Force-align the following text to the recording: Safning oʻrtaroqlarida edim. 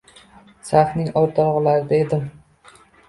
Safning 0.69 1.11
oʻrtaroqlarida 1.21 2.01
edim. 2.07 2.25